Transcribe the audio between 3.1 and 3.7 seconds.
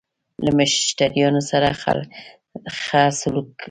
سلوک کول